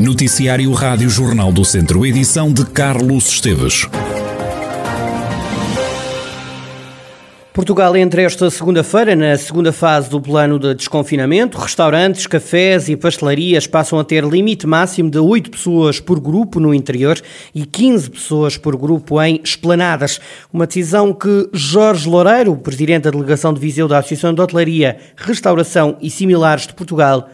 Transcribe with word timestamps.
Noticiário 0.00 0.72
Rádio 0.72 1.10
Jornal 1.10 1.52
do 1.52 1.62
Centro, 1.62 2.06
edição 2.06 2.50
de 2.50 2.64
Carlos 2.64 3.28
Esteves. 3.28 3.86
Portugal 7.52 7.94
entra 7.94 8.22
esta 8.22 8.48
segunda-feira 8.48 9.14
na 9.14 9.36
segunda 9.36 9.74
fase 9.74 10.08
do 10.08 10.18
plano 10.18 10.58
de 10.58 10.74
desconfinamento. 10.74 11.58
Restaurantes, 11.58 12.26
cafés 12.26 12.88
e 12.88 12.96
pastelarias 12.96 13.66
passam 13.66 13.98
a 13.98 14.04
ter 14.04 14.24
limite 14.24 14.66
máximo 14.66 15.10
de 15.10 15.18
8 15.18 15.50
pessoas 15.50 16.00
por 16.00 16.18
grupo 16.18 16.58
no 16.58 16.72
interior 16.72 17.20
e 17.54 17.66
15 17.66 18.08
pessoas 18.08 18.56
por 18.56 18.78
grupo 18.78 19.20
em 19.20 19.38
esplanadas. 19.44 20.18
Uma 20.50 20.66
decisão 20.66 21.12
que 21.12 21.50
Jorge 21.52 22.08
Loureiro, 22.08 22.56
presidente 22.56 23.02
da 23.02 23.10
delegação 23.10 23.52
de 23.52 23.60
Viseu 23.60 23.86
da 23.86 23.98
Associação 23.98 24.32
de 24.32 24.40
Hotelaria, 24.40 24.96
Restauração 25.14 25.98
e 26.00 26.08
Similares 26.08 26.66
de 26.66 26.72
Portugal, 26.72 27.28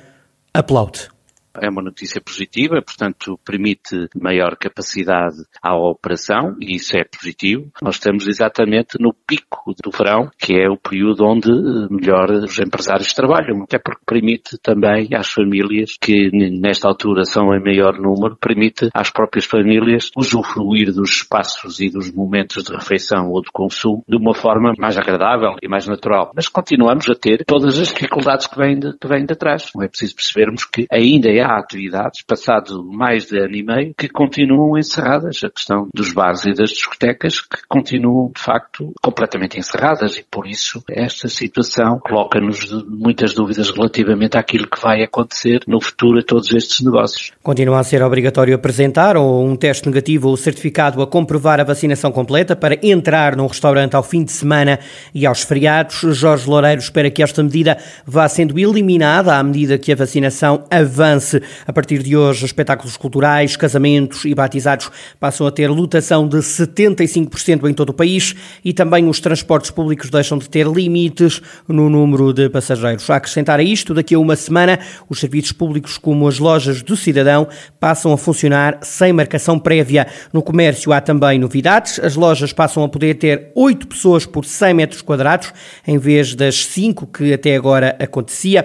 aplaude 0.53 1.16
é 1.61 1.69
uma 1.69 1.83
notícia 1.83 2.21
positiva, 2.21 2.83
portanto 2.83 3.39
permite 3.45 4.09
maior 4.15 4.57
capacidade 4.57 5.37
à 5.63 5.77
operação 5.77 6.57
e 6.61 6.77
isso 6.77 6.97
é 6.97 7.05
positivo. 7.05 7.71
Nós 7.83 7.97
estamos 7.97 8.27
exatamente 8.27 8.97
no 9.01 9.13
pico 9.13 9.75
do 9.83 9.91
verão, 9.91 10.31
que 10.39 10.55
é 10.55 10.69
o 10.69 10.77
período 10.77 11.25
onde 11.25 11.51
eh, 11.51 11.89
melhor 11.91 12.31
os 12.31 12.59
empresários 12.59 13.13
trabalham, 13.13 13.63
até 13.63 13.79
porque 13.79 14.03
permite 14.07 14.59
também 14.63 15.09
às 15.15 15.31
famílias, 15.31 15.97
que 16.01 16.31
nesta 16.33 16.89
altura 16.89 17.25
são 17.25 17.55
em 17.55 17.63
maior 17.63 17.99
número, 17.99 18.37
permite 18.37 18.89
às 18.95 19.11
próprias 19.11 19.45
famílias 19.45 20.11
usufruir 20.17 20.93
dos 20.93 21.11
espaços 21.11 21.81
e 21.81 21.91
dos 21.91 22.13
momentos 22.13 22.65
de 22.65 22.75
refeição 22.75 23.31
ou 23.31 23.43
de 23.43 23.51
consumo 23.53 24.05
de 24.09 24.17
uma 24.17 24.35
forma 24.35 24.73
mais 24.79 24.97
agradável 24.97 25.57
e 25.63 25.69
mais 25.69 25.87
natural. 25.87 26.33
Mas 26.35 26.49
continuamos 26.49 27.09
a 27.09 27.15
ter 27.15 27.45
todas 27.45 27.79
as 27.79 27.89
dificuldades 27.89 28.47
que 28.47 28.59
vêm 28.59 28.79
de, 28.79 28.97
que 28.99 29.09
vêm 29.09 29.25
de 29.25 29.35
trás. 29.35 29.71
É 29.81 29.89
preciso 29.89 30.15
percebermos 30.15 30.65
que 30.65 30.87
ainda 30.91 31.29
é 31.29 31.43
há 31.47 31.59
atividades, 31.59 32.23
passado 32.27 32.85
mais 32.85 33.27
de 33.27 33.39
ano 33.39 33.55
e 33.55 33.63
meio, 33.63 33.95
que 33.97 34.09
continuam 34.09 34.77
encerradas. 34.77 35.43
A 35.45 35.51
questão 35.51 35.89
dos 35.95 36.13
bares 36.13 36.45
e 36.45 36.53
das 36.53 36.71
discotecas 36.71 37.41
que 37.41 37.59
continuam, 37.69 38.33
de 38.35 38.43
facto, 38.43 38.93
completamente 39.01 39.59
encerradas 39.59 40.17
e 40.17 40.25
por 40.29 40.47
isso 40.47 40.83
esta 40.91 41.29
situação 41.29 42.01
coloca-nos 42.01 42.73
muitas 42.89 43.35
dúvidas 43.35 43.71
relativamente 43.71 44.37
àquilo 44.37 44.67
que 44.67 44.81
vai 44.81 45.03
acontecer 45.03 45.61
no 45.67 45.81
futuro 45.81 46.19
a 46.19 46.23
todos 46.23 46.51
estes 46.53 46.85
negócios. 46.85 47.33
Continua 47.43 47.79
a 47.79 47.85
ser 47.85 48.03
obrigatório 48.03 48.55
apresentar 48.55 49.17
ou 49.17 49.45
um 49.45 49.55
teste 49.55 49.89
negativo 49.89 50.29
ou 50.29 50.37
certificado 50.37 51.01
a 51.01 51.07
comprovar 51.07 51.61
a 51.61 51.65
vacinação 51.65 52.11
completa 52.11 52.57
para 52.57 52.79
entrar 52.83 53.37
num 53.37 53.47
restaurante 53.47 53.95
ao 53.95 54.03
fim 54.03 54.25
de 54.25 54.33
semana 54.33 54.81
e 55.15 55.25
aos 55.25 55.43
feriados. 55.43 56.01
Jorge 56.17 56.49
Loureiro 56.49 56.81
espera 56.81 57.11
que 57.11 57.23
esta 57.23 57.43
medida 57.43 57.79
vá 58.05 58.29
sendo 58.29 58.59
eliminada 58.59 59.37
à 59.37 59.43
medida 59.43 59.79
que 59.79 59.93
a 59.93 59.97
vacinação 59.97 60.65
avance. 60.71 61.36
A 61.67 61.73
partir 61.73 62.03
de 62.03 62.17
hoje, 62.17 62.45
espetáculos 62.45 62.97
culturais, 62.97 63.57
casamentos 63.57 64.25
e 64.25 64.35
batizados 64.35 64.91
passam 65.19 65.47
a 65.47 65.51
ter 65.51 65.69
lotação 65.69 66.29
de 66.29 66.39
75% 66.39 67.69
em 67.69 67.75
todo 67.75 67.91
o 67.91 67.95
país 67.95 68.35
e 68.65 68.73
também 68.73 69.09
os 69.09 69.21
transportes 69.21 69.71
públicos 69.71 70.11
deixam 70.11 70.39
de 70.39 70.49
ter 70.49 70.67
limites 70.67 71.41
no 71.69 71.89
número 71.89 72.33
de 72.33 72.49
passageiros. 72.49 73.09
A 73.11 73.17
acrescentar 73.17 73.61
a 73.61 73.63
isto, 73.63 73.95
daqui 73.95 74.15
a 74.15 74.19
uma 74.19 74.37
semana, 74.37 74.79
os 75.09 75.21
serviços 75.21 75.53
públicos 75.53 75.99
como 75.99 76.29
as 76.29 76.39
lojas 76.39 76.83
do 76.83 76.97
cidadão 76.97 77.49
passam 77.79 78.13
a 78.13 78.19
funcionar 78.19 78.79
sem 78.83 79.13
marcação 79.13 79.59
prévia. 79.59 80.07
No 80.33 80.43
comércio 80.43 80.93
há 80.93 81.01
também 81.01 81.39
novidades. 81.39 81.99
As 81.99 82.17
lojas 82.17 82.53
passam 82.53 82.83
a 82.85 82.89
poder 82.89 83.15
ter 83.15 83.51
8 83.55 83.87
pessoas 83.87 84.27
por 84.27 84.45
100 84.45 84.75
metros 84.75 85.03
quadrados, 85.03 85.53
em 85.87 85.99
vez 85.99 86.35
das 86.35 86.65
5 86.67 87.07
que 87.07 87.33
até 87.33 87.57
agora 87.57 87.97
acontecia. 87.99 88.65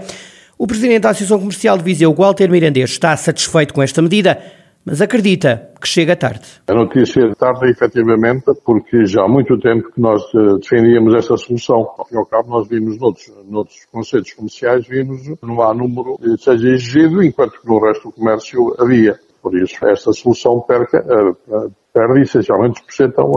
O 0.62 0.68
presidente 0.68 1.02
da 1.02 1.10
Associação 1.10 1.40
Comercial 1.40 1.76
de 1.76 1.84
Viseu, 1.84 2.14
Walter 2.14 2.48
Mirandês, 2.48 2.92
está 2.92 3.18
satisfeito 3.18 3.74
com 3.74 3.82
esta 3.82 4.00
medida, 4.00 4.40
mas 4.86 5.02
acredita 5.02 5.72
que 5.82 5.88
chega 5.88 6.16
tarde. 6.16 6.46
A 6.68 6.74
notícia 6.76 7.34
tarde, 7.36 7.72
efetivamente, 7.72 8.46
porque 8.64 9.04
já 9.08 9.24
há 9.24 9.28
muito 9.28 9.58
tempo 9.58 9.92
que 9.92 10.00
nós 10.00 10.22
eh, 10.22 10.60
defendíamos 10.62 11.16
essa 11.16 11.36
solução. 11.36 11.78
Ao 11.98 12.06
fim 12.06 12.14
e 12.14 12.18
ao 12.20 12.28
cabo, 12.28 12.52
nós 12.52 12.68
vimos 12.68 13.00
noutros, 13.00 13.34
noutros 13.50 13.86
conceitos 13.92 14.34
comerciais, 14.34 14.86
vimos 14.88 15.34
não 15.42 15.64
há 15.64 15.74
número 15.74 16.16
que 16.20 16.38
seja 16.38 16.68
exigido, 16.68 17.24
enquanto 17.24 17.60
que 17.60 17.68
no 17.68 17.80
resto 17.80 18.10
do 18.10 18.12
comércio 18.12 18.76
havia. 18.78 19.20
Por 19.42 19.56
isso, 19.58 19.86
esta 19.86 20.14
solução 20.14 20.60
perca, 20.62 20.98
eh, 20.98 21.70
perde 21.94 22.22
essencialmente 22.22 22.82
por 22.82 22.94
ser 22.94 23.12
tão, 23.12 23.34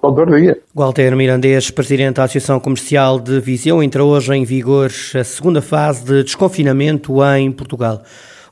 tão 0.00 0.14
tardia. 0.14 0.58
Walter 0.74 1.14
Mirandês, 1.14 1.70
presidente 1.70 2.16
da 2.16 2.24
Associação 2.24 2.58
Comercial 2.58 3.20
de 3.20 3.38
Viseu, 3.38 3.82
entra 3.82 4.02
hoje 4.02 4.34
em 4.34 4.44
vigor 4.44 4.90
a 5.14 5.24
segunda 5.24 5.60
fase 5.62 6.04
de 6.04 6.24
desconfinamento 6.24 7.22
em 7.24 7.52
Portugal. 7.52 8.02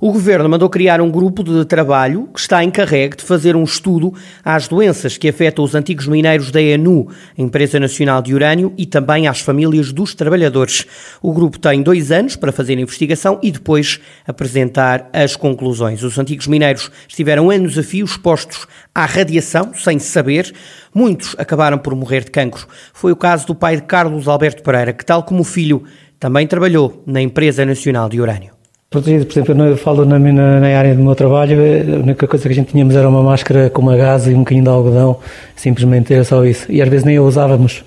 O 0.07 0.13
governo 0.13 0.51
mandou 0.51 0.69
criar 0.69 1.01
um 1.01 1.11
grupo 1.11 1.43
de 1.43 1.65
trabalho 1.65 2.29
que 2.31 2.39
está 2.39 2.63
encarregue 2.63 3.17
de 3.17 3.25
fazer 3.25 3.57
um 3.57 3.65
estudo 3.65 4.13
às 4.45 4.69
doenças 4.69 5.17
que 5.17 5.31
afetam 5.31 5.65
os 5.65 5.75
antigos 5.75 6.07
mineiros 6.07 6.51
da 6.51 6.61
ENU, 6.61 7.09
Empresa 7.39 7.81
Nacional 7.81 8.21
de 8.21 8.35
Urânio, 8.35 8.75
e 8.77 8.85
também 8.85 9.27
às 9.27 9.41
famílias 9.41 9.95
dos 9.95 10.15
trabalhadores. 10.15 10.85
O 11.23 11.33
grupo 11.33 11.59
tem 11.59 11.83
dois 11.83 12.13
anos 12.13 12.37
para 12.37 12.53
fazer 12.53 12.77
a 12.77 12.83
investigação 12.83 13.41
e 13.43 13.51
depois 13.51 13.99
apresentar 14.27 15.09
as 15.11 15.37
conclusões. 15.37 16.03
Os 16.03 16.19
antigos 16.19 16.49
mineiros 16.49 16.91
estiveram 17.09 17.51
anos 17.51 17.79
a 17.79 17.83
fio 17.83 18.05
expostos 18.05 18.67
à 18.95 19.07
radiação, 19.07 19.73
sem 19.73 19.99
saber. 19.99 20.53
Muitos 20.95 21.35
acabaram 21.39 21.79
por 21.79 21.95
morrer 21.95 22.25
de 22.25 22.31
cancro. 22.31 22.67
Foi 22.93 23.11
o 23.11 23.17
caso 23.17 23.47
do 23.47 23.55
pai 23.55 23.77
de 23.77 23.85
Carlos 23.85 24.29
Alberto 24.29 24.63
Pereira, 24.63 24.93
que, 24.93 25.07
tal 25.07 25.23
como 25.23 25.41
o 25.41 25.45
filho, 25.45 25.83
também 26.21 26.47
trabalhou 26.47 27.03
na 27.07 27.23
Empresa 27.23 27.65
Nacional 27.65 28.11
de 28.11 28.21
Urânio. 28.21 28.54
Protegido, 28.95 29.27
por 29.27 29.33
exemplo, 29.33 29.65
eu 29.65 29.77
falo 29.77 30.05
na, 30.05 30.21
na, 30.21 30.61
na, 30.61 30.69
área 30.69 30.95
do 30.95 31.03
meu 31.03 31.17
trabalho, 31.17 31.59
a 31.59 31.99
única 31.99 32.29
coisa 32.29 32.47
que 32.47 32.53
a 32.53 32.55
gente 32.55 32.71
tínhamos 32.71 32.95
era 32.95 33.09
uma 33.09 33.25
máscara 33.25 33.69
com 33.69 33.83
uma 33.83 33.97
gás 33.97 34.29
e 34.29 34.35
um 34.35 34.39
bocadinho 34.39 34.63
de 34.63 34.71
algodão, 34.71 35.17
simplesmente 35.57 36.15
era 36.15 36.23
só 36.23 36.45
isso. 36.45 36.71
E 36.71 36.81
às 36.81 36.89
vezes 36.89 37.05
nem 37.05 37.17
a 37.17 37.23
usávamos, 37.23 37.85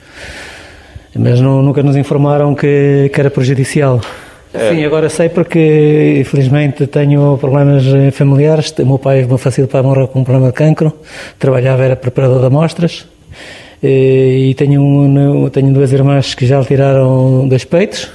mas 1.15 1.39
não, 1.39 1.61
nunca 1.61 1.81
nos 1.81 1.95
informaram 1.95 2.53
que, 2.53 3.09
que 3.13 3.21
era 3.21 3.29
prejudicial. 3.29 4.01
É. 4.53 4.71
Sim, 4.71 4.83
agora 4.83 5.07
sei 5.07 5.29
porque 5.29 6.17
infelizmente 6.19 6.85
tenho 6.87 7.37
problemas 7.37 7.85
familiares. 8.11 8.73
O 8.77 8.85
meu 8.85 8.99
pai, 8.99 9.23
o 9.23 9.29
meu 9.29 9.37
falecido 9.37 9.69
pai 9.69 9.81
morreu 9.81 10.09
com 10.09 10.19
um 10.19 10.23
problema 10.25 10.47
de 10.47 10.55
cancro, 10.55 10.91
trabalhava, 11.39 11.85
era 11.85 11.95
preparador 11.95 12.41
de 12.41 12.47
amostras. 12.47 13.07
E 13.81 14.53
tenho, 14.57 14.81
um, 14.81 15.49
tenho 15.49 15.71
duas 15.71 15.93
irmãs 15.93 16.35
que 16.35 16.45
já 16.45 16.61
tiraram 16.65 17.47
dois 17.47 17.63
peitos 17.63 18.11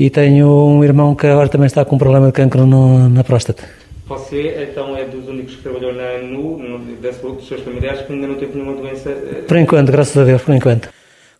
e 0.00 0.08
tenho 0.08 0.48
um 0.48 0.82
irmão 0.82 1.14
que 1.14 1.26
agora 1.26 1.46
também 1.46 1.66
está 1.66 1.84
com 1.84 1.96
um 1.96 1.98
problema 1.98 2.28
de 2.28 2.32
cancro 2.32 2.64
no, 2.64 3.06
na 3.10 3.22
próstata. 3.22 3.62
Você 4.08 4.66
então 4.70 4.96
é 4.96 5.04
dos 5.04 5.28
únicos 5.28 5.56
que 5.56 5.62
trabalhou 5.62 5.92
na 5.92 6.02
ANU, 6.22 6.58
dos 7.22 7.46
seus 7.46 7.60
familiares, 7.60 8.00
que 8.00 8.12
ainda 8.14 8.26
não 8.26 8.36
teve 8.36 8.58
nenhuma 8.58 8.72
doença? 8.80 9.10
Eh, 9.10 9.42
por 9.46 9.58
enquanto, 9.58 9.92
graças 9.92 10.16
a 10.16 10.24
Deus, 10.24 10.40
por 10.40 10.54
enquanto. 10.54 10.88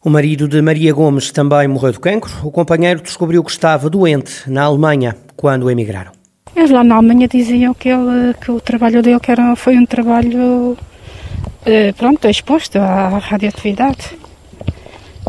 O 0.04 0.10
marido 0.10 0.47
de 0.47 0.60
Maria 0.60 0.93
Gomes 0.93 1.32
também 1.32 1.66
morreu 1.69 1.93
de 1.93 2.00
cancro. 2.00 2.31
O 2.44 2.50
companheiro 2.50 3.00
descobriu 3.00 3.43
que 3.43 3.50
estava 3.50 3.88
doente 3.88 4.49
na 4.49 4.65
Alemanha 4.65 5.16
quando 5.37 5.70
emigraram. 5.70 6.12
Eles 6.54 6.70
lá 6.70 6.84
na 6.84 6.97
Alemanha 6.97 7.26
diziam 7.26 7.72
que, 7.72 7.88
ele, 7.88 8.34
que 8.34 8.50
o 8.53 8.60
trabalho 8.60 9.03
dele 9.03 9.20
que 9.20 9.31
era, 9.31 9.56
foi 9.56 9.78
um 9.78 9.87
trabalho 9.87 10.76
eh, 11.65 11.93
pronto, 11.94 12.28
exposto 12.28 12.76
à 12.76 13.19
radioatividade. 13.19 14.19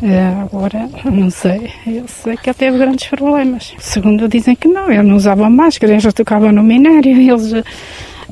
É, 0.02 0.42
agora, 0.42 0.90
não 1.06 1.30
sei. 1.30 1.70
Eu 1.86 2.08
sei 2.08 2.36
que 2.36 2.50
ele 2.50 2.58
teve 2.58 2.78
grandes 2.78 3.08
problemas. 3.08 3.74
Segundo 3.78 4.28
dizem 4.28 4.56
que 4.56 4.68
não, 4.68 4.92
ele 4.92 5.04
não 5.04 5.16
usava 5.16 5.50
máscara, 5.50 5.94
eles 5.94 6.14
tocavam 6.14 6.52
no 6.52 6.64
minério, 6.64 7.12
eles 7.12 7.54
uh, 7.54 7.64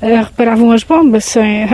reparavam 0.01 0.71
as 0.71 0.83
bombas, 0.83 1.25
sem, 1.25 1.67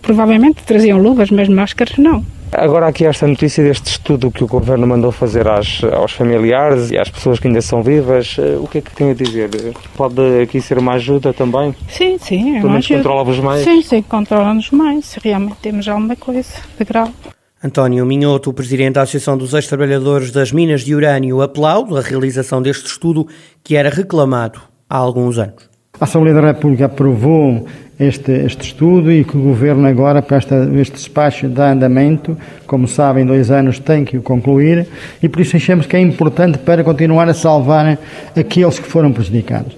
provavelmente 0.00 0.62
traziam 0.62 0.98
luvas, 0.98 1.30
mas 1.30 1.48
máscaras 1.48 1.96
não. 1.98 2.24
Agora 2.52 2.86
aqui 2.86 3.04
esta 3.04 3.26
notícia 3.26 3.62
deste 3.64 3.88
estudo 3.88 4.30
que 4.30 4.44
o 4.44 4.46
Governo 4.46 4.86
mandou 4.86 5.10
fazer 5.10 5.48
às, 5.48 5.82
aos 5.82 6.12
familiares 6.12 6.92
e 6.92 6.96
às 6.96 7.10
pessoas 7.10 7.40
que 7.40 7.48
ainda 7.48 7.60
são 7.60 7.82
vivas, 7.82 8.38
uh, 8.38 8.62
o 8.62 8.68
que 8.68 8.78
é 8.78 8.80
que 8.80 8.94
tem 8.94 9.10
a 9.10 9.14
dizer? 9.14 9.50
Pode 9.96 10.20
aqui 10.40 10.60
ser 10.60 10.78
uma 10.78 10.92
ajuda 10.92 11.32
também? 11.32 11.74
Sim, 11.88 12.16
sim. 12.18 12.56
É 12.56 12.60
Pelo 12.60 12.70
menos 12.70 12.86
controla-vos 12.86 13.40
mais? 13.40 13.64
Sim, 13.64 13.82
sim, 13.82 14.02
controla-nos 14.02 14.70
mais, 14.70 15.04
se 15.06 15.20
realmente 15.20 15.56
temos 15.60 15.88
alguma 15.88 16.14
coisa 16.14 16.54
de 16.78 16.84
grave. 16.84 17.10
António 17.66 18.06
Minhoto, 18.06 18.52
presidente 18.52 18.94
da 18.94 19.02
Associação 19.02 19.36
dos 19.36 19.52
Ex-Trabalhadores 19.52 20.30
das 20.30 20.52
Minas 20.52 20.82
de 20.82 20.94
Urânio, 20.94 21.42
aplaude 21.42 21.98
a 21.98 22.00
realização 22.00 22.62
deste 22.62 22.86
estudo 22.86 23.26
que 23.64 23.74
era 23.74 23.90
reclamado 23.90 24.60
há 24.88 24.96
alguns 24.96 25.36
anos. 25.36 25.68
A 26.00 26.04
Assembleia 26.04 26.40
da 26.40 26.46
República 26.46 26.86
aprovou 26.86 27.66
este, 27.98 28.30
este 28.30 28.66
estudo 28.66 29.10
e 29.10 29.24
que 29.24 29.36
o 29.36 29.40
Governo 29.40 29.86
agora, 29.86 30.20
para 30.20 30.36
esta, 30.36 30.68
este 30.76 30.94
despacho 30.94 31.48
de 31.48 31.60
andamento, 31.60 32.36
como 32.66 32.86
sabem, 32.86 33.24
dois 33.24 33.50
anos 33.50 33.78
tem 33.78 34.04
que 34.04 34.18
o 34.18 34.22
concluir 34.22 34.86
e 35.22 35.28
por 35.28 35.40
isso 35.40 35.56
achamos 35.56 35.86
que 35.86 35.96
é 35.96 36.00
importante 36.00 36.58
para 36.58 36.84
continuar 36.84 37.26
a 37.28 37.34
salvar 37.34 37.98
aqueles 38.38 38.78
que 38.78 38.86
foram 38.86 39.12
prejudicados. 39.12 39.76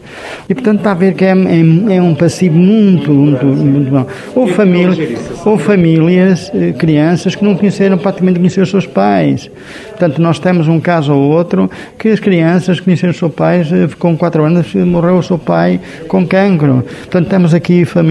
E 0.49 0.55
portanto 0.55 0.79
está 0.79 0.91
a 0.91 0.95
ver 0.95 1.15
que 1.15 1.25
é, 1.25 1.31
é, 1.31 1.97
é 1.97 2.03
um 2.03 2.15
passivo 2.15 2.57
muito, 2.57 3.13
muito, 3.13 3.47
muito 3.47 3.91
bom. 3.91 4.07
Ou, 4.35 4.49
ou 5.45 5.59
famílias, 5.59 6.51
eh, 6.53 6.73
crianças 6.73 7.37
que 7.37 7.45
não 7.45 7.55
conheceram, 7.55 7.99
praticamente 7.99 8.41
conheceram 8.41 8.65
os 8.65 8.71
seus 8.71 8.87
pais. 8.87 9.49
Portanto, 9.91 10.21
nós 10.21 10.39
temos 10.39 10.67
um 10.67 10.81
caso 10.81 11.15
ou 11.15 11.31
outro 11.31 11.71
que 11.99 12.09
as 12.09 12.19
crianças 12.19 12.81
conheceram 12.81 13.13
os 13.13 13.19
seus 13.19 13.33
pais, 13.33 13.71
eh, 13.73 13.89
com 13.99 14.17
quatro 14.17 14.43
anos 14.43 14.75
morreu 14.75 15.19
o 15.19 15.23
seu 15.23 15.39
pai 15.39 15.81
com 16.09 16.27
cancro. 16.27 16.85
Portanto, 17.01 17.29
temos 17.29 17.55
aqui 17.55 17.85
famílias 17.85 18.08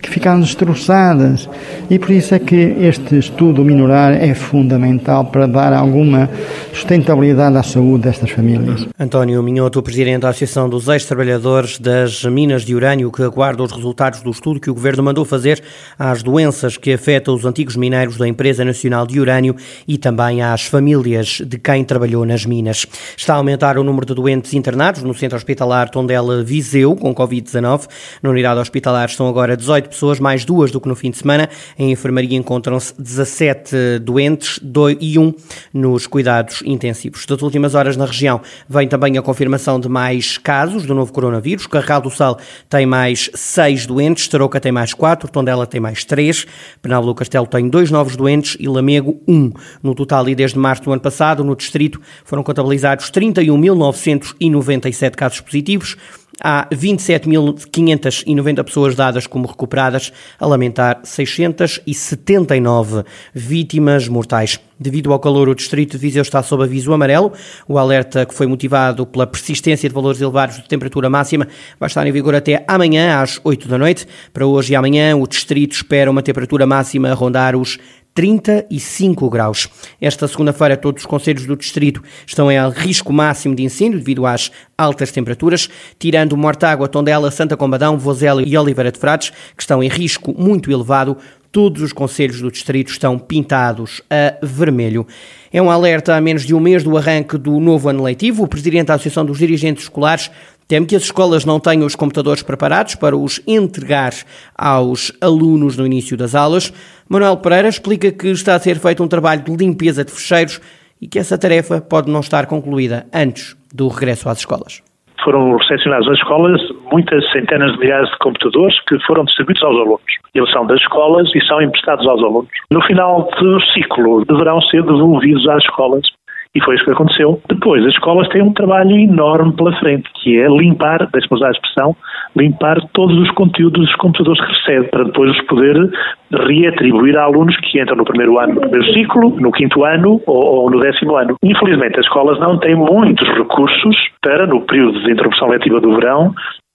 que 0.00 0.10
ficaram 0.10 0.40
destroçadas. 0.40 1.48
E 1.90 1.98
por 1.98 2.10
isso 2.10 2.34
é 2.34 2.38
que 2.38 2.54
este 2.80 3.18
estudo 3.18 3.64
minorar 3.64 4.12
é 4.12 4.34
fundamental 4.34 5.24
para 5.26 5.46
dar 5.46 5.72
alguma 5.72 6.28
sustentabilidade 6.72 7.56
à 7.56 7.62
saúde 7.62 8.04
destas 8.04 8.30
famílias. 8.30 8.86
António 8.98 9.42
Minhoto, 9.42 9.82
presidente 9.82 10.22
da 10.22 10.30
Associação 10.30 10.68
dos 10.68 10.88
Ex-Trabalhadores 10.88 11.78
das 11.78 12.24
Minas 12.24 12.62
de 12.62 12.74
Urânio, 12.74 13.10
que 13.10 13.22
aguarda 13.22 13.62
os 13.62 13.72
resultados 13.72 14.22
do 14.22 14.30
estudo 14.30 14.60
que 14.60 14.70
o 14.70 14.74
Governo 14.74 15.02
mandou 15.02 15.24
fazer 15.24 15.62
às 15.98 16.22
doenças 16.22 16.76
que 16.76 16.92
afetam 16.92 17.34
os 17.34 17.44
antigos 17.44 17.76
mineiros 17.76 18.16
da 18.16 18.26
Empresa 18.26 18.64
Nacional 18.64 19.06
de 19.06 19.20
Urânio 19.20 19.54
e 19.86 19.98
também 19.98 20.42
às 20.42 20.62
famílias 20.62 21.40
de 21.44 21.58
quem 21.58 21.84
trabalhou 21.84 22.24
nas 22.24 22.44
minas. 22.44 22.86
Está 23.16 23.34
a 23.34 23.36
aumentar 23.36 23.78
o 23.78 23.84
número 23.84 24.06
de 24.06 24.14
doentes 24.14 24.54
internados 24.54 25.02
no 25.02 25.14
Centro 25.14 25.36
Hospitalar 25.36 25.90
Tondela 25.90 26.42
Viseu, 26.42 26.94
com 26.96 27.14
Covid-19. 27.14 27.86
Na 28.22 28.30
unidade 28.30 28.60
hospitalar 28.60 29.08
estão 29.18 29.28
agora 29.28 29.56
18 29.56 29.88
pessoas, 29.88 30.20
mais 30.20 30.44
duas 30.44 30.70
do 30.70 30.80
que 30.80 30.86
no 30.86 30.94
fim 30.94 31.10
de 31.10 31.18
semana. 31.18 31.48
Em 31.76 31.90
enfermaria 31.90 32.38
encontram-se 32.38 32.94
17 32.96 33.98
doentes 34.00 34.60
e 35.00 35.18
um 35.18 35.34
nos 35.74 36.06
cuidados 36.06 36.62
intensivos. 36.64 37.26
Das 37.26 37.42
últimas 37.42 37.74
horas 37.74 37.96
na 37.96 38.06
região 38.06 38.40
vem 38.68 38.86
também 38.86 39.18
a 39.18 39.22
confirmação 39.22 39.80
de 39.80 39.88
mais 39.88 40.38
casos 40.38 40.86
do 40.86 40.94
novo 40.94 41.12
coronavírus. 41.12 41.66
Carral 41.66 42.00
do 42.00 42.10
Sal 42.10 42.38
tem 42.68 42.86
mais 42.86 43.28
seis 43.34 43.86
doentes, 43.86 44.28
Tarouca 44.28 44.60
tem 44.60 44.70
mais 44.70 44.94
quatro, 44.94 45.28
Tondela 45.28 45.66
tem 45.66 45.80
mais 45.80 46.04
três, 46.04 46.46
Penalvo 46.80 47.08
do 47.08 47.14
Castelo 47.14 47.46
tem 47.46 47.68
dois 47.68 47.90
novos 47.90 48.14
doentes 48.16 48.56
e 48.60 48.68
Lamego 48.68 49.20
um. 49.26 49.50
No 49.82 49.96
total, 49.96 50.28
e 50.28 50.34
desde 50.34 50.58
março 50.58 50.82
do 50.84 50.92
ano 50.92 51.00
passado, 51.00 51.42
no 51.42 51.56
distrito 51.56 52.00
foram 52.24 52.44
contabilizados 52.44 53.10
31.997 53.10 55.16
casos 55.16 55.40
positivos, 55.40 55.96
Há 56.40 56.68
27.590 56.72 58.64
pessoas 58.64 58.94
dadas 58.94 59.26
como 59.26 59.48
recuperadas, 59.48 60.12
a 60.38 60.46
lamentar 60.46 61.00
679 61.02 63.02
vítimas 63.34 64.06
mortais. 64.06 64.60
Devido 64.80 65.12
ao 65.12 65.18
calor, 65.18 65.48
o 65.48 65.56
distrito 65.56 65.92
de 65.92 65.98
Viseu 65.98 66.22
está 66.22 66.40
sob 66.40 66.62
aviso 66.62 66.92
amarelo. 66.92 67.32
O 67.66 67.76
alerta, 67.76 68.24
que 68.24 68.32
foi 68.32 68.46
motivado 68.46 69.04
pela 69.04 69.26
persistência 69.26 69.88
de 69.88 69.94
valores 69.94 70.20
elevados 70.20 70.56
de 70.56 70.68
temperatura 70.68 71.10
máxima, 71.10 71.48
vai 71.80 71.88
estar 71.88 72.06
em 72.06 72.12
vigor 72.12 72.36
até 72.36 72.64
amanhã, 72.68 73.20
às 73.20 73.40
8 73.42 73.66
da 73.66 73.76
noite. 73.76 74.06
Para 74.32 74.46
hoje 74.46 74.74
e 74.74 74.76
amanhã, 74.76 75.16
o 75.16 75.26
distrito 75.26 75.72
espera 75.72 76.08
uma 76.08 76.22
temperatura 76.22 76.64
máxima 76.64 77.10
a 77.10 77.14
rondar 77.14 77.56
os 77.56 77.76
35 78.18 79.30
graus. 79.30 79.68
Esta 80.00 80.26
segunda-feira, 80.26 80.76
todos 80.76 81.02
os 81.02 81.06
conselhos 81.06 81.46
do 81.46 81.54
distrito 81.54 82.02
estão 82.26 82.50
em 82.50 82.58
risco 82.70 83.12
máximo 83.12 83.54
de 83.54 83.62
incêndio 83.62 84.00
devido 84.00 84.26
às 84.26 84.50
altas 84.76 85.12
temperaturas, 85.12 85.70
tirando 86.00 86.36
Mortágua, 86.36 86.88
Tondela, 86.88 87.30
Santa 87.30 87.56
Combadão, 87.56 87.96
Vozela 87.96 88.42
e 88.42 88.58
Oliveira 88.58 88.90
de 88.90 88.98
Frades, 88.98 89.30
que 89.56 89.62
estão 89.62 89.80
em 89.80 89.88
risco 89.88 90.34
muito 90.36 90.68
elevado. 90.68 91.16
Todos 91.52 91.80
os 91.80 91.92
conselhos 91.92 92.40
do 92.40 92.50
distrito 92.50 92.90
estão 92.90 93.16
pintados 93.20 94.02
a 94.10 94.44
vermelho. 94.44 95.06
É 95.52 95.62
um 95.62 95.70
alerta 95.70 96.16
a 96.16 96.20
menos 96.20 96.42
de 96.44 96.52
um 96.56 96.60
mês 96.60 96.82
do 96.82 96.98
arranque 96.98 97.38
do 97.38 97.60
novo 97.60 97.88
ano 97.88 98.02
letivo. 98.02 98.42
O 98.42 98.48
presidente 98.48 98.88
da 98.88 98.94
Associação 98.94 99.24
dos 99.24 99.38
Dirigentes 99.38 99.84
Escolares 99.84 100.28
Teme 100.68 100.84
que 100.84 100.94
as 100.94 101.04
escolas 101.04 101.46
não 101.46 101.58
tenham 101.58 101.86
os 101.86 101.96
computadores 101.96 102.42
preparados 102.42 102.94
para 102.94 103.16
os 103.16 103.40
entregar 103.48 104.12
aos 104.54 105.10
alunos 105.18 105.78
no 105.78 105.86
início 105.86 106.14
das 106.14 106.34
aulas. 106.34 106.70
Manuel 107.08 107.38
Pereira 107.38 107.68
explica 107.68 108.12
que 108.12 108.28
está 108.28 108.54
a 108.54 108.58
ser 108.58 108.78
feito 108.78 109.02
um 109.02 109.08
trabalho 109.08 109.42
de 109.42 109.56
limpeza 109.56 110.04
de 110.04 110.12
fecheiros 110.12 110.60
e 111.00 111.08
que 111.08 111.18
essa 111.18 111.38
tarefa 111.38 111.80
pode 111.80 112.10
não 112.10 112.20
estar 112.20 112.44
concluída 112.44 113.06
antes 113.14 113.56
do 113.72 113.88
regresso 113.88 114.28
às 114.28 114.40
escolas 114.40 114.82
foram 115.24 115.56
recepcionados 115.56 116.06
nas 116.06 116.16
escolas 116.16 116.60
muitas 116.90 117.28
centenas 117.32 117.72
de 117.72 117.78
milhares 117.80 118.08
de 118.08 118.18
computadores 118.18 118.80
que 118.86 118.98
foram 119.00 119.24
distribuídos 119.24 119.62
aos 119.62 119.76
alunos. 119.76 120.00
Eles 120.34 120.50
são 120.50 120.66
das 120.66 120.80
escolas 120.80 121.28
e 121.34 121.44
são 121.44 121.60
emprestados 121.60 122.06
aos 122.08 122.22
alunos. 122.22 122.48
No 122.70 122.80
final 122.84 123.28
do 123.38 123.60
ciclo, 123.72 124.24
deverão 124.24 124.60
ser 124.62 124.82
devolvidos 124.84 125.46
às 125.48 125.62
escolas 125.64 126.06
e 126.54 126.60
foi 126.62 126.74
isso 126.74 126.84
que 126.84 126.92
aconteceu. 126.92 127.40
Depois, 127.48 127.84
as 127.84 127.92
escolas 127.92 128.28
têm 128.28 128.42
um 128.42 128.52
trabalho 128.52 128.96
enorme 128.96 129.52
pela 129.54 129.72
frente, 129.78 130.08
que 130.14 130.38
é 130.38 130.48
limpar, 130.48 131.08
deixe-me 131.12 131.36
usar 131.36 131.48
a 131.48 131.52
expressão, 131.52 131.96
limpar 132.36 132.80
todos 132.92 133.16
os 133.18 133.30
conteúdos 133.32 133.86
dos 133.86 133.94
computadores 133.96 134.40
que 134.44 134.52
recebem, 134.52 134.90
para 134.90 135.04
depois 135.04 135.30
os 135.30 135.40
poder 135.42 135.90
reatribuir 136.30 137.16
a 137.16 137.24
alunos 137.24 137.56
que 137.58 137.80
entram 137.80 137.96
no 137.96 138.04
primeiro 138.04 138.38
ano, 138.38 138.54
no 138.54 138.60
primeiro 138.60 138.92
ciclo, 138.92 139.30
no 139.40 139.52
quinto 139.52 139.84
ano 139.84 140.20
ou, 140.26 140.62
ou 140.62 140.70
no 140.70 140.80
décimo 140.80 141.16
ano. 141.16 141.36
Infelizmente, 141.42 141.98
as 141.98 142.06
escolas 142.06 142.38
não 142.40 142.58
têm 142.58 142.74
muitos 142.74 143.28
recursos 143.28 143.96
para, 144.22 144.46
no 144.46 144.62
período 144.62 145.02
de 145.02 145.12
interrupção 145.12 145.48
letiva 145.48 145.80
do 145.80 145.94
verão, 145.94 146.34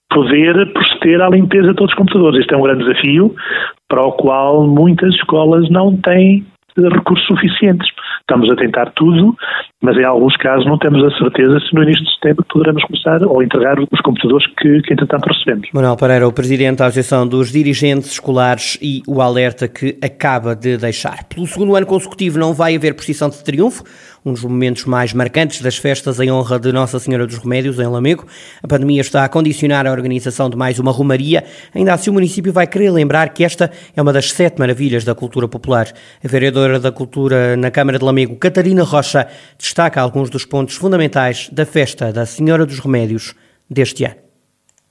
poder 0.10 0.72
proceder 0.74 1.22
à 1.22 1.30
limpeza 1.30 1.70
de 1.70 1.76
todos 1.76 1.92
os 1.92 1.98
computadores. 1.98 2.42
Este 2.42 2.54
é 2.54 2.58
um 2.58 2.62
grande 2.62 2.86
desafio 2.86 3.34
para 3.90 4.04
o 4.06 4.12
qual 4.14 4.66
muitas 4.68 5.14
escolas 5.16 5.70
não 5.70 5.98
têm 5.98 6.46
recursos 6.78 7.26
suficientes. 7.28 7.88
Estamos 8.24 8.50
a 8.50 8.56
tentar 8.56 8.90
tudo, 8.96 9.36
mas 9.82 9.98
em 9.98 10.06
alguns 10.06 10.38
casos 10.38 10.66
não 10.66 10.78
temos 10.78 11.04
a 11.04 11.18
certeza 11.18 11.60
se 11.60 11.76
no 11.76 11.84
início 11.84 12.06
de 12.06 12.14
setembro 12.14 12.46
poderemos 12.46 12.82
começar 12.86 13.22
ou 13.22 13.44
entregar 13.44 13.78
os 13.78 14.00
computadores 14.02 14.48
que, 14.56 14.82
que 14.82 14.94
entretanto 14.94 15.28
recebemos. 15.28 15.68
Manuel 15.74 15.98
Pereira, 15.98 16.26
o 16.26 16.32
Presidente 16.32 16.78
da 16.78 16.86
Associação 16.86 17.28
dos 17.28 17.52
Dirigentes 17.52 18.12
Escolares 18.12 18.78
e 18.82 19.04
o 19.06 19.22
alerta 19.22 19.68
que 19.68 19.98
acaba 20.02 20.56
de 20.56 20.78
deixar. 20.78 21.26
Pelo 21.26 21.46
segundo 21.46 21.76
ano 21.76 21.86
consecutivo 21.86 22.40
não 22.40 22.54
vai 22.54 22.78
haver 22.78 22.96
precisão 22.96 23.30
de 23.30 23.44
triunfo, 23.44 23.84
um 24.26 24.32
dos 24.32 24.44
momentos 24.44 24.86
mais 24.86 25.14
marcantes 25.14 25.62
das 25.62 25.76
festas 25.76 26.20
em 26.20 26.32
honra 26.32 26.58
de 26.58 26.72
Nossa 26.72 26.98
Senhora 26.98 27.28
dos 27.28 27.38
Remédios, 27.38 27.78
em 27.78 27.88
Lamego. 27.88 28.26
A 28.62 28.68
pandemia 28.68 29.02
está 29.02 29.26
a 29.26 29.30
condicionar 29.30 29.86
a 29.86 29.92
organização 29.92 30.50
de 30.50 30.56
mais 30.56 30.80
uma 30.80 30.92
romaria. 30.92 31.44
Ainda 31.76 31.94
assim, 31.94 32.10
o 32.10 32.14
município 32.14 32.54
vai 32.54 32.66
querer 32.66 32.90
lembrar 32.90 33.30
que 33.30 33.44
esta 33.44 33.70
é 33.94 34.02
uma 34.02 34.14
das 34.14 34.32
sete 34.32 34.60
maravilhas 34.60 35.04
da 35.04 35.14
cultura 35.14 35.48
popular. 35.48 35.88
A 36.24 36.28
vereadora 36.28 36.80
da 36.80 36.92
Cultura 36.92 37.58
na 37.58 37.70
Câmara 37.70 38.00
de 38.00 38.06
Lamego, 38.06 38.13
Catarina 38.40 38.84
Rocha, 38.84 39.28
destaca 39.58 40.02
alguns 40.02 40.30
dos 40.30 40.46
pontos 40.46 40.76
fundamentais 40.76 41.50
da 41.50 41.66
festa 41.66 42.12
da 42.12 42.26
Senhora 42.26 42.66
dos 42.66 42.80
Remédios 42.80 43.36
deste 43.70 44.06
ano. 44.06 44.16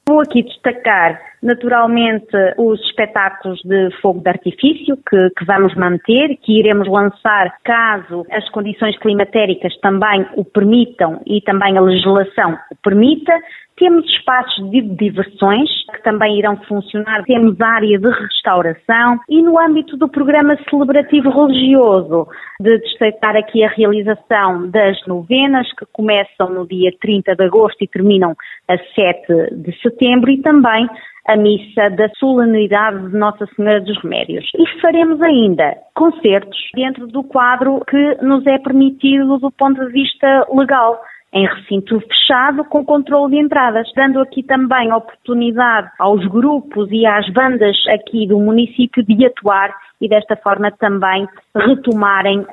Vou 0.08 0.20
aqui 0.20 0.42
destacar 0.42 1.31
naturalmente 1.42 2.36
os 2.56 2.80
espetáculos 2.82 3.60
de 3.64 3.90
fogo 4.00 4.20
de 4.20 4.30
artifício 4.30 4.96
que, 4.96 5.30
que, 5.36 5.44
vamos 5.44 5.74
manter, 5.74 6.36
que 6.40 6.58
iremos 6.58 6.88
lançar 6.88 7.56
caso 7.64 8.24
as 8.30 8.48
condições 8.50 8.96
climatéricas 8.98 9.76
também 9.80 10.26
o 10.36 10.44
permitam 10.44 11.20
e 11.26 11.40
também 11.40 11.76
a 11.76 11.80
legislação 11.80 12.56
o 12.70 12.76
permita. 12.82 13.32
Temos 13.76 14.04
espaços 14.06 14.70
de 14.70 14.82
diversões 14.82 15.69
que 15.93 16.02
também 16.02 16.38
irão 16.38 16.56
funcionar, 16.69 17.24
temos 17.24 17.60
área 17.60 17.98
de 17.98 18.08
restauração 18.08 19.19
e 19.28 19.43
no 19.43 19.58
âmbito 19.58 19.96
do 19.96 20.08
programa 20.08 20.56
celebrativo 20.69 21.31
religioso, 21.31 22.28
de 22.60 22.78
destacar 22.78 23.34
aqui 23.34 23.64
a 23.64 23.70
realização 23.70 24.70
das 24.70 25.05
novenas 25.06 25.67
que 25.72 25.86
começam 25.93 26.50
no 26.50 26.67
dia 26.67 26.93
30 27.00 27.34
de 27.34 27.44
agosto 27.44 27.82
e 27.82 27.88
terminam 27.88 28.36
a 28.69 28.76
7 28.76 29.56
de 29.56 29.72
setembro 29.81 30.31
e 30.31 30.40
também 30.43 30.86
a 31.26 31.36
missa 31.36 31.88
da 31.91 32.08
solenidade 32.19 33.10
de 33.10 33.17
Nossa 33.17 33.46
Senhora 33.55 33.81
dos 33.81 34.00
Remédios. 34.02 34.44
E 34.56 34.81
faremos 34.81 35.20
ainda 35.22 35.76
concertos 35.94 36.58
dentro 36.74 37.06
do 37.06 37.22
quadro 37.22 37.81
que 37.88 38.17
nos 38.22 38.46
é 38.46 38.58
permitido 38.58 39.38
do 39.38 39.50
ponto 39.50 39.84
de 39.86 39.93
vista 39.93 40.46
legal 40.52 41.00
em 41.32 41.46
recinto 41.46 41.98
fechado 42.00 42.64
com 42.64 42.84
controle 42.84 43.32
de 43.32 43.41
entradas, 43.41 43.91
dando 43.96 44.20
aqui 44.20 44.43
também 44.43 44.93
oportunidade 44.93 45.88
aos 45.98 46.24
grupos 46.26 46.88
e 46.91 47.06
às 47.06 47.26
bandas 47.32 47.76
aqui 47.88 48.26
do 48.26 48.38
município 48.38 49.02
de 49.02 49.24
atuar 49.24 49.74
e 50.00 50.08
desta 50.08 50.36
forma 50.36 50.70
também 50.72 51.26
retomarem 51.54 52.40
uh, 52.40 52.46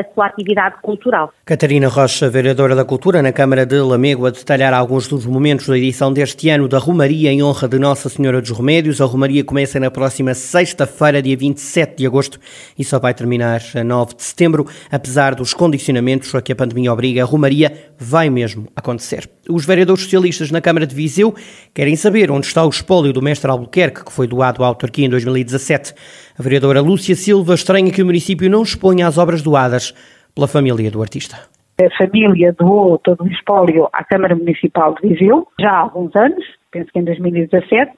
a 0.00 0.04
sua 0.12 0.26
atividade 0.26 0.76
cultural. 0.82 1.32
Catarina 1.44 1.88
Rocha, 1.88 2.28
vereadora 2.28 2.74
da 2.74 2.84
Cultura 2.84 3.22
na 3.22 3.32
Câmara 3.32 3.64
de 3.64 3.78
Lamego, 3.80 4.26
a 4.26 4.30
detalhar 4.30 4.74
alguns 4.74 5.06
dos 5.06 5.24
momentos 5.24 5.68
da 5.68 5.78
edição 5.78 6.12
deste 6.12 6.48
ano 6.48 6.68
da 6.68 6.78
Romaria 6.78 7.30
em 7.30 7.42
honra 7.42 7.68
de 7.68 7.78
Nossa 7.78 8.08
Senhora 8.08 8.40
dos 8.40 8.50
Remédios. 8.50 9.00
A 9.00 9.04
Romaria 9.04 9.44
começa 9.44 9.78
na 9.78 9.90
próxima 9.90 10.34
sexta-feira, 10.34 11.22
dia 11.22 11.36
27 11.36 11.98
de 11.98 12.06
agosto, 12.06 12.40
e 12.78 12.84
só 12.84 12.98
vai 12.98 13.14
terminar 13.14 13.60
a 13.74 13.84
9 13.84 14.16
de 14.16 14.22
setembro. 14.22 14.66
Apesar 14.90 15.34
dos 15.34 15.54
condicionamentos 15.54 16.34
a 16.34 16.42
que 16.42 16.52
a 16.52 16.56
pandemia 16.56 16.92
obriga, 16.92 17.22
a 17.22 17.26
Romaria 17.26 17.72
vai 17.98 18.28
mesmo 18.30 18.66
acontecer. 18.74 19.28
Os 19.48 19.64
vereadores 19.64 20.02
socialistas 20.04 20.50
na 20.50 20.60
Câmara 20.60 20.86
de 20.86 20.94
Viseu 20.94 21.34
querem 21.74 21.96
saber 21.96 22.30
onde 22.30 22.46
está 22.46 22.64
o 22.64 22.68
espólio 22.68 23.12
do 23.12 23.22
mestre 23.22 23.50
Albuquerque, 23.50 24.04
que 24.04 24.12
foi 24.12 24.26
doado 24.26 24.62
à 24.62 24.66
autarquia 24.66 25.06
em 25.06 25.08
2017. 25.08 25.94
A 26.38 26.42
vereadora 26.42 26.80
Lúcia 26.80 27.14
Silva 27.14 27.54
estranha 27.54 27.90
que 27.90 28.02
o 28.02 28.06
município 28.06 28.50
não 28.50 28.62
exponha 28.62 29.06
as 29.06 29.16
obras 29.16 29.42
doadas 29.42 29.94
pela 30.34 30.46
família 30.46 30.90
do 30.90 31.00
artista. 31.00 31.36
A 31.80 31.96
família 31.96 32.52
doou 32.52 32.98
todo 32.98 33.24
o 33.24 33.28
espólio 33.28 33.88
à 33.92 34.04
Câmara 34.04 34.36
Municipal 34.36 34.94
de 34.94 35.08
Viseu, 35.08 35.48
já 35.58 35.70
há 35.70 35.78
alguns 35.78 36.14
anos, 36.14 36.44
penso 36.70 36.90
que 36.92 36.98
em 36.98 37.04
2017, 37.04 37.92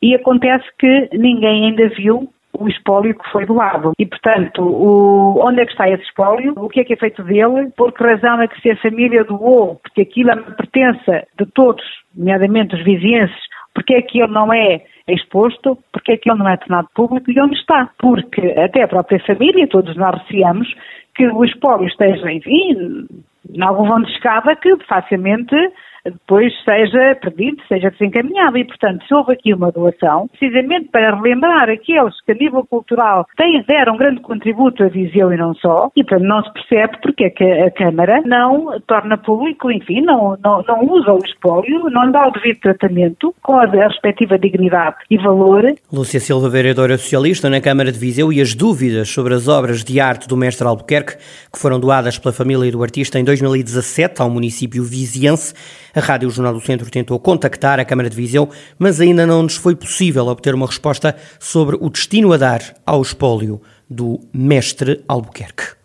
e 0.00 0.14
acontece 0.14 0.64
que 0.78 1.08
ninguém 1.12 1.66
ainda 1.66 1.88
viu 1.96 2.28
o 2.58 2.68
espólio 2.68 3.14
que 3.14 3.30
foi 3.30 3.46
doado. 3.46 3.92
E, 3.98 4.06
portanto, 4.06 4.62
o, 4.62 5.40
onde 5.44 5.60
é 5.60 5.66
que 5.66 5.72
está 5.72 5.88
esse 5.88 6.02
espólio? 6.04 6.54
O 6.56 6.68
que 6.68 6.80
é 6.80 6.84
que 6.84 6.94
é 6.94 6.96
feito 6.96 7.22
dele? 7.22 7.70
Por 7.76 7.92
que 7.92 8.04
razão 8.04 8.40
é 8.40 8.48
que 8.48 8.60
se 8.60 8.70
a 8.70 8.76
família 8.76 9.24
doou? 9.24 9.76
Porque 9.82 10.02
aquilo 10.02 10.30
é 10.30 10.34
uma 10.34 10.52
pertença 10.52 11.26
de 11.38 11.46
todos, 11.52 11.84
nomeadamente 12.14 12.74
os 12.74 12.84
vizinhenses, 12.84 13.36
porque 13.74 13.94
é 13.94 14.02
que 14.02 14.20
ele 14.20 14.32
não 14.32 14.52
é 14.52 14.82
exposto, 15.08 15.76
porque 15.92 16.12
é 16.12 16.16
que 16.16 16.30
ele 16.30 16.38
não 16.38 16.48
é 16.48 16.56
tornado 16.56 16.88
público 16.94 17.30
e 17.30 17.40
onde 17.40 17.56
está? 17.56 17.90
Porque 17.98 18.40
até 18.56 18.82
a 18.82 18.88
própria 18.88 19.20
família, 19.26 19.68
todos 19.68 19.96
nós 19.96 20.20
receamos 20.22 20.72
que 21.14 21.26
o 21.26 21.44
espólio 21.44 21.86
esteja, 21.86 22.30
enfim, 22.32 23.06
em 23.52 23.62
algum 23.62 23.86
vão 23.86 24.02
de 24.02 24.10
escada 24.12 24.56
que 24.56 24.76
facilmente 24.86 25.54
depois 26.04 26.52
seja 26.64 27.16
perdido, 27.20 27.62
seja 27.68 27.90
desencaminhado. 27.90 28.58
E, 28.58 28.64
portanto, 28.64 29.04
se 29.06 29.14
houve 29.14 29.32
aqui 29.32 29.54
uma 29.54 29.70
doação, 29.70 30.28
precisamente 30.28 30.88
para 30.90 31.14
relembrar 31.14 31.70
aqueles 31.70 32.20
que 32.24 32.32
a 32.32 32.34
nível 32.34 32.64
cultural 32.64 33.26
têm, 33.36 33.64
deram 33.66 33.94
um 33.94 33.96
grande 33.96 34.20
contributo 34.20 34.84
a 34.84 34.88
Viseu 34.88 35.32
e 35.32 35.36
não 35.36 35.54
só, 35.54 35.90
e 35.96 36.04
portanto 36.04 36.26
não 36.26 36.42
se 36.42 36.52
percebe 36.52 36.98
porque 37.02 37.24
é 37.24 37.30
que 37.30 37.44
a 37.44 37.70
Câmara 37.70 38.22
não 38.24 38.80
torna 38.86 39.16
público, 39.16 39.70
enfim, 39.70 40.00
não, 40.02 40.36
não, 40.42 40.62
não 40.66 40.84
usa 40.84 41.12
o 41.12 41.18
espólio, 41.18 41.88
não 41.90 42.10
dá 42.10 42.28
o 42.28 42.32
devido 42.32 42.60
tratamento 42.60 43.34
com 43.42 43.54
a, 43.54 43.64
respectiva 43.64 44.38
dignidade 44.38 44.96
e 45.10 45.16
valor. 45.18 45.64
Lúcia 45.92 46.20
Silva, 46.20 46.48
vereadora 46.48 46.96
socialista 46.96 47.50
na 47.50 47.60
Câmara 47.60 47.90
de 47.90 47.98
Viseu 47.98 48.32
e 48.32 48.40
as 48.40 48.54
dúvidas 48.54 49.08
sobre 49.08 49.34
as 49.34 49.48
obras 49.48 49.82
de 49.82 50.00
arte 50.00 50.28
do 50.28 50.36
mestre 50.36 50.66
Albuquerque, 50.66 51.16
que 51.52 51.58
foram 51.58 51.80
doadas 51.80 52.18
pela 52.18 52.32
família 52.32 52.70
do 52.70 52.82
artista 52.82 53.18
em 53.18 53.24
2017 53.24 54.20
ao 54.20 54.30
município 54.30 54.82
viziense, 54.82 55.54
a 55.94 56.00
Rádio 56.00 56.30
Jornal 56.30 56.54
do 56.54 56.60
Centro 56.60 56.90
tentou 56.90 57.18
contactar 57.20 57.78
a 57.78 57.84
Câmara 57.84 58.10
de 58.10 58.16
Viseu, 58.16 58.48
mas 58.78 59.00
ainda 59.00 59.26
não 59.26 59.42
nos 59.42 59.56
foi 59.56 59.76
possível 59.76 60.26
obter 60.26 60.54
uma 60.54 60.66
resposta 60.66 61.14
sobre 61.38 61.76
o 61.80 61.88
destino 61.88 62.32
a 62.32 62.36
dar 62.36 62.74
ao 62.84 63.00
espólio 63.00 63.60
do 63.88 64.20
mestre 64.32 65.04
Albuquerque. 65.06 65.83